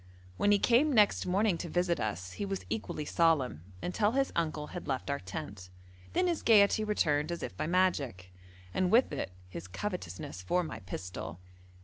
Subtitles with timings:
[0.35, 4.65] When he came next morning to visit us he was equally solemn, until his uncle
[4.73, 5.69] had left our tent;
[6.13, 8.33] then his gaiety returned as if by magic,
[8.73, 11.39] and with it his covetousness for my pistol.